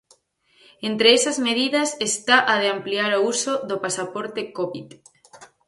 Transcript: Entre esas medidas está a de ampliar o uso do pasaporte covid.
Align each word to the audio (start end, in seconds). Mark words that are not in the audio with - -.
Entre 0.89 1.09
esas 1.17 1.37
medidas 1.47 1.89
está 2.09 2.37
a 2.53 2.55
de 2.61 2.67
ampliar 2.75 3.11
o 3.19 3.21
uso 3.33 3.53
do 3.69 3.75
pasaporte 3.85 4.41
covid. 4.57 4.87